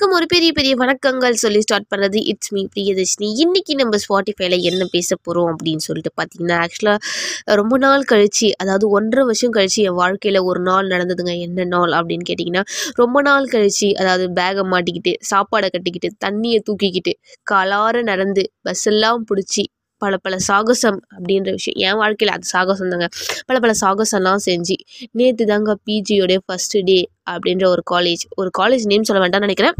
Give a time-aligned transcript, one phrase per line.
[0.00, 3.26] எல்லாருக்கும் ஒரு பெரிய பெரிய வணக்கங்கள் சொல்லி ஸ்டார்ட் பண்ணுறது இட்ஸ் மீ பிரியதர்ஷினி.
[3.44, 9.24] இன்னைக்கு நம்ம ஸ்பாட்டிஃபைல என்ன பேச போகிறோம் அப்படின்னு சொல்லிட்டு பார்த்தீங்கன்னா ஆக்சுவலாக ரொம்ப நாள் கழிச்சு அதாவது ஒன்றரை
[9.24, 11.34] வருஷம் கழிச்சு என் வாழ்க்கையில் ஒரு நாள் நடந்ததுங்க.
[11.46, 12.62] என்ன நாள் அப்படின்னு கேட்டிங்கன்னா
[12.94, 17.14] ரொம்ப நாள் கழிச்சு அதாவது பேகை மாட்டிக்கிட்டு சாப்பாடை கட்டிக்கிட்டு தண்ணியை தூக்கிக்கிட்டு
[17.52, 19.64] காலார நடந்து பஸ் எல்லாம் பிடிச்சி
[20.00, 21.78] பல பல சாகசம் அப்படின்ற விஷயம்.
[21.88, 23.08] என் வாழ்க்கையில் அது சாகசம் தாங்க
[23.48, 24.76] பல பல சாகசம்லாம் செஞ்சு
[25.12, 26.98] நேற்று தாங்க பிஜியோடைய ஃபஸ்ட்டு டே
[27.30, 29.76] அப்படின்ற ஒரு காலேஜ் ஒரு காலேஜ் நேம் சொல்ல வேண்டாம்னு நினைக்கிறேன்.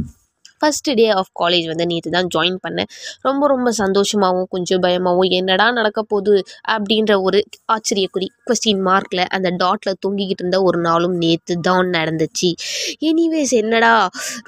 [0.61, 2.89] ஃபஸ்ட்டு டே ஆஃப் காலேஜ் வந்து நேற்று தான் ஜாயின் பண்ணேன்.
[3.29, 6.35] ரொம்ப ரொம்ப சந்தோஷமாகவும் கொஞ்சம் பயமாகவும் என்னடா நடக்க போகுது
[6.75, 7.39] அப்படின்ற ஒரு
[7.75, 12.50] ஆச்சரியக்குறி கொஸ்டின் மார்க்கில் அந்த டாட்டில் தொங்கிக்கிட்டு இருந்த ஒரு நாளும் நேற்று தான் நடந்துச்சு.
[13.11, 13.93] எனிவேஸ் என்னடா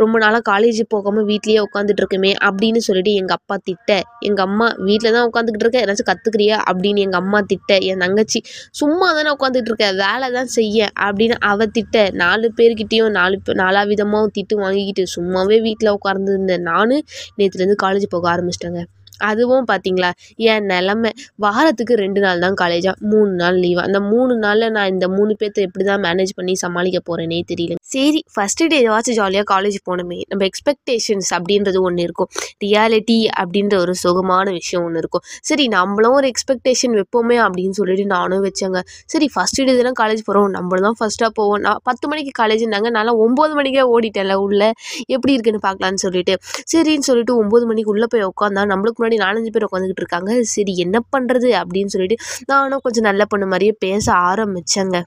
[0.03, 3.91] ரொம்ப நாளாக காலேஜ் போகாமல் வீட்லேயே உட்காந்துட்டு இருக்கமே அப்படின்னு சொல்லிட்டு எங்கள் அப்பா திட்ட.
[4.29, 7.71] எங்கள் அம்மா வீட்டில் தான் உட்காந்துக்கிட்டு இருக்க ஏதாச்சும் கற்றுக்குறியா அப்படின்னு எங்கள் அம்மா திட்ட.
[7.91, 8.39] என் தங்கச்சி
[8.81, 11.97] சும்மா தானே உட்காந்துட்டு இருக்க வேலை தான் செய்ய அப்படின்னு அவ திட்ட.
[12.23, 16.97] நாலு பேர்கிட்டையும் நாலு நாலா விதமாகவும் திட்டு வாங்கிக்கிட்டு சும்மாவே வீட்டில் உட்காந்துருந்தேன் நான்
[17.39, 18.83] நேற்றுலேருந்து காலேஜ் போக ஆரம்பிச்சிட்டேங்க.
[19.31, 20.11] அதுவும் பார்த்தீங்களா
[20.53, 21.11] என் நிலமை.
[21.45, 25.67] வாரத்துக்கு ரெண்டு நாள் தான் காலேஜா மூணு நாள் லீவா அந்த மூணு நாளில் நான் இந்த மூணு பேர்த்த
[25.69, 27.77] எப்படி தான் மேனேஜ் பண்ணி சமாளிக்க போகிறேனே தெரியல.
[27.95, 30.19] சரி ஃபஸ்ட்டு டே வாச்சும் ஜாலியாக காலேஜ் போனோமே.
[30.31, 32.31] நம்ம எக்ஸ்பெக்டேஷன்ஸ் அப்படின்றது ஒன்று இருக்கும்.
[32.65, 35.25] ரியாலிட்டி அப்படின்ற ஒரு சுகமான விஷயம் ஒன்று இருக்கும்.
[35.51, 38.81] சரி நம்மளும் ஒரு எக்ஸ்பெக்டேஷன் வைப்போமே அப்படின்னு சொல்லிட்டு நானும் வச்சேங்க.
[39.07, 41.61] சரி ஃபஸ்ட்டு டே தான் காலேஜ் போகிறோம் நம்மளும் தான் ஃபஸ்ட்டாக போவோம்.
[41.67, 44.71] நான் பத்து மணிக்கு காலேஜ்னாங்க நல்லா ஒம்பது மணிக்கே ஓடிட்டேன்ல உள்ளே.
[45.07, 46.37] எப்படி இருக்குன்னு பார்க்கலான்னு சொல்லிட்டு.
[46.73, 50.43] சரின்னு சொல்லிட்டு ஒம்பது மணிக்கு உள்ளே போய் உட்காந்தா நம்மளுக்கு முன்னாடி நாலஞ்சு பேர் உட்காந்துக்கிட்டு இருக்காங்க.
[50.43, 54.99] சரி என்ன பண்ணுறது அப்படின்னு சொல்லிட்டு நானும் கொஞ்சம் நல்ல பொண்ணு மாதிரியே பேச ஆரம்பித்தேங்க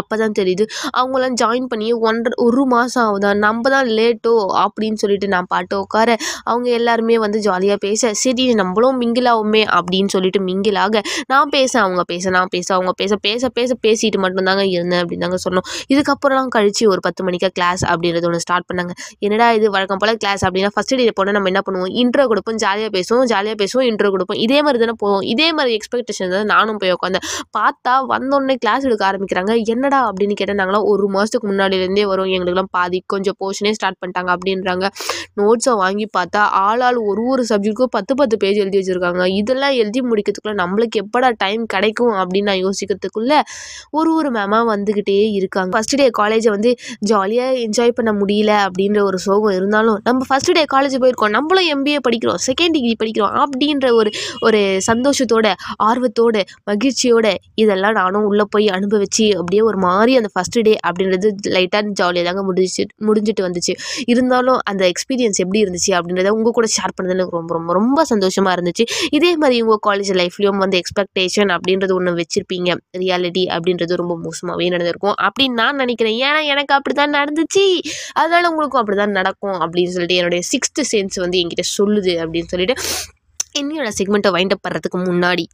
[0.00, 0.64] அப்போ தான் தெரியுது.
[0.98, 3.30] அவங்களாம் ஜாயின் பண்ணி ஒன்றரை ஒரு மாதம் ஆகுதா?
[3.44, 6.10] நம்ம தான் லேட்டோ அப்படின்னு சொல்லிட்டு நான் பாட்டு உட்கார
[6.50, 11.02] அவங்க எல்லாருமே வந்து ஜாலியாக பேச சரி நம்மளும் மிங்கிள் ஆகுமே அப்படின்னு சொல்லிட்டு மிங்கிள் ஆக
[11.32, 15.38] நான் பேச அவங்க பேச நான் பேச அவங்க பேச பேச பேச பேசிட்டு மட்டும்தாங்க இருந்தேன் அப்படின்னு தாங்க
[15.46, 15.66] சொன்னோம்.
[15.92, 18.92] இதுக்கப்புறம்லாம் கழிச்சு ஒரு பத்து மணிக்கா கிளாஸ் அப்படின்றது ஒன்று ஸ்டார்ட் பண்ணாங்க.
[19.26, 21.92] என்னடா இது வழக்கம் போல் கிளாஸ் அப்படின்னா ஃபஸ்ட் டே போனால் நம்ம என்ன பண்ணுவோம்?
[22.02, 24.40] இன்ட்ரோ கொடுப்போம் ஜாலியாக பேசுவோம் ஜாலியாக பேசுவோம் இன்ட்ரோ கொடுப்போம்.
[24.46, 25.24] இதே மாதிரி தானே போவோம்.
[25.32, 27.26] இதே மாதிரி எக்ஸ்பெக்டேஷன் தான் நானும் போய் உட்காந்தேன்.
[27.58, 29.52] பார்த்தா வந்தோடனே கிளாஸ் எடுக்க ஆரம்பிக்கிறாங்க.
[29.74, 32.30] என்ன என்னடா அப்படின்னு கேட்டால் நாங்களாம் ஒரு மாதத்துக்கு முன்னாடிலேருந்தே வரும்.
[32.36, 34.86] எங்களுக்குலாம் பாதி கொஞ்சம் போர்ஷனே ஸ்டார்ட் பண்ணிட்டாங்க அப்படின்றாங்க.
[35.40, 39.24] நோட்ஸை வாங்கி பார்த்தா ஆள் ஆள் ஒரு ஒரு சப்ஜெக்ட்டுக்கும் பத்து பத்து பேஜ் எழுதி வச்சுருக்காங்க.
[39.40, 43.38] இதெல்லாம் எழுதி முடிக்கிறதுக்குள்ள நம்மளுக்கு எப்படா டைம் கிடைக்கும் அப்படின்னு நான் யோசிக்கிறதுக்குள்ளே
[43.98, 45.70] ஒரு ஒரு மேமாக வந்துக்கிட்டே இருக்காங்க.
[45.76, 46.72] ஃபஸ்ட் டே காலேஜை வந்து
[47.10, 51.34] ஜாலியாக என்ஜாய் பண்ண முடியல அப்படின்ற ஒரு சோகம் இருந்தாலும் நம்ம ஃபஸ்ட் டே காலேஜ் போயிருக்கோம்.
[51.38, 55.46] நம்மளும் எம்பிஏ படிக்கிறோம் செகண்ட் டிகிரி படிக்கிறோம் அப்படின்ற ஒரு ஒரு சந்தோஷத்தோட
[55.90, 56.36] ஆர்வத்தோட
[56.70, 57.26] மகிழ்ச்சியோட
[57.64, 62.42] இதெல்லாம் நானும் உள்ளே போய் அனுபவிச்சு அப்படியே ஒரு மாதிரி அந்த ஃபஸ்ட்டு டே அப்படின்றது லைட்டாக ஜாலியாக தாங்க
[62.48, 63.72] முடிஞ்சு முடிஞ்சிட்டு வந்துச்சு.
[64.12, 68.54] இருந்தாலும் அந்த எக்ஸ்பீரியன்ஸ் எப்படி இருந்துச்சு அப்படின்றத உங்கள் கூட ஷேர் பண்ணது எனக்கு ரொம்ப ரொம்ப ரொம்ப சந்தோஷமாக
[68.56, 68.84] இருந்துச்சு.
[69.18, 72.70] இதே மாதிரி உங்கள் காலேஜ் லைஃப்லேயும் வந்து எக்ஸ்பெக்டேஷன் அப்படின்றது ஒன்று வச்சுருப்பீங்க.
[73.02, 75.16] ரியாலிட்டி அப்படின்றது ரொம்ப மோசமாகவே நடந்திருக்கும்.
[75.26, 76.16] அப்படின்னு நான் நினைக்கிறேன்.
[76.26, 77.64] ஏன்னா எனக்கு அப்படி தான் நடந்துச்சு.
[78.20, 82.76] அதனால் உங்களுக்கும் அப்படி தான் நடக்கும் அப்படின்னு சொல்லிட்டு என்னுடைய சிக்ஸ்த்து சென்ஸ் வந்து என்கிட்ட சொல்லுது அப்படின்னு சொல்லிட்டு
[83.60, 85.44] என்னோட செக்மெண்ட்டை வைண்ட் அப் பண்ணுறதுக்கு முன்னாடி.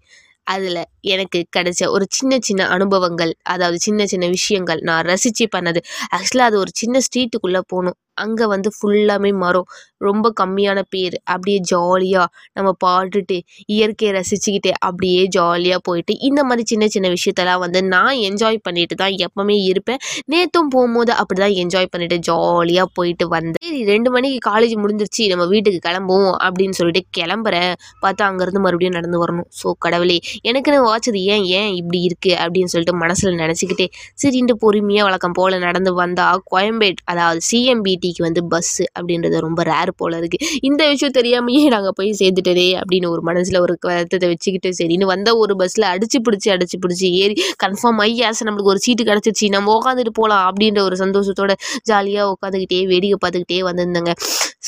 [0.47, 5.81] அதில் எனக்கு கிடைச்ச ஒரு சின்ன சின்ன அனுபவங்கள் அதாவது சின்ன சின்ன விஷயங்கள் நான் ரசித்து பண்ணது.
[6.17, 9.69] ஆக்சுவலாக அது ஒரு சின்ன ஸ்ட்ரீட்டுக்குள்ளே போகணும் அங்கே வந்து ஃபுல்லாமே மரம்.
[10.07, 11.17] ரொம்ப கம்மியான பேர்.
[11.33, 13.37] அப்படியே ஜாலியாக நம்ம பாட்டுட்டு
[13.75, 19.15] இயற்கையை ரசிச்சுக்கிட்டு அப்படியே ஜாலியாக போயிட்டு இந்த மாதிரி சின்ன சின்ன விஷயத்தெல்லாம் வந்து நான் என்ஜாய் பண்ணிட்டு தான்
[19.27, 20.01] எப்பவுமே இருப்பேன்.
[20.35, 23.63] நேற்றும் போகும்போது அப்படி தான் என்ஜாய் பண்ணிட்டு ஜாலியாக போயிட்டு வந்தேன்.
[23.67, 27.73] சரி ரெண்டு மணிக்கு காலேஜ் முடிஞ்சிருச்சு நம்ம வீட்டுக்கு கிளம்புவோம் அப்படின்னு சொல்லிட்டு கிளம்புறேன்.
[28.05, 29.49] பார்த்தா அங்கேருந்து மறுபடியும் நடந்து வரணும்.
[29.61, 30.19] ஸோ கடவுளே
[30.51, 33.89] எனக்குன்னு வாட்சது ஏன் ஏன் இப்படி இருக்குது அப்படின்னு சொல்லிட்டு மனசில் நினச்சிக்கிட்டே
[34.23, 39.93] சரின்ட்டு பொறுமையாக வழக்கம் போல் நடந்து வந்தால் கோயம்பேட் அதாவது சிஎம்பி சிட்டிக்கு வந்து பஸ்ஸு அப்படின்றது ரொம்ப ரேர்
[39.97, 45.09] போல் இருக்குது இந்த விஷயம் தெரியாமையே நாங்கள் போய் சேர்ந்துட்டதே அப்படின்னு ஒரு மனசில் ஒரு வருத்தத்தை வச்சுக்கிட்டு சரின்னு
[45.13, 49.75] வந்த ஒரு பஸ்ஸில் அடிச்சு பிடிச்சி அடிச்சு பிடிச்சி ஏறி கன்ஃபார்ம் ஐயாஸ் நம்மளுக்கு ஒரு சீட்டு கிடச்சிச்சு நம்ம
[49.79, 54.15] உட்காந்துட்டு போகலாம் அப்படின்ற ஒரு சந்தோஷத்தோட ஜாலியாக உட்காந்துக்கிட்டே வேடிக்கை பார்த்துக்கிட்டே வந்திருந்தேங்க.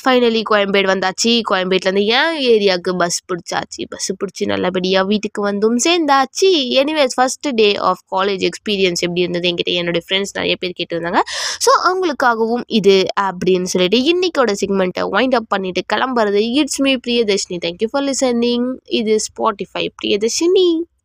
[0.03, 1.43] ஃபைனலி கோயம்பேடு வந்தாச்சு.
[1.51, 3.83] கோயம்பேட்லேருந்து என் ஏரியாவுக்கு பஸ் பிடிச்சாச்சு.
[3.89, 6.51] பஸ் பிடிச்சி நல்லபடியாக வீட்டுக்கு வந்தும் சேர்ந்தாச்சு.
[6.83, 9.49] Anyways first day of college experience எப்படி இருந்தது?
[9.49, 11.23] என்கிட்ட என்னுடைய ஃப்ரெண்ட்ஸ் நிறைய பேர் கேட்டிருந்தாங்க.
[11.67, 16.43] ஸோ அவங்களுக்காகவும் இது அப்படின்னு சொல்லிட்டு இன்னைக்கோட செக்மெண்ட்டை வைண்ட் அப் பண்ணிவிட்டு கிளம்புறது.
[16.61, 20.69] It's me Priyadarshini thank you for listening இது ஸ்பாட்டிஃபை பிரியதர்ஷினி